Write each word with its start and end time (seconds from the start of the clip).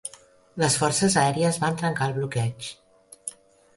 Les 0.61 0.77
forces 0.83 1.17
aèries 1.23 1.61
van 1.65 1.77
trencar 1.83 2.07
el 2.11 2.17
bloqueig. 2.17 2.71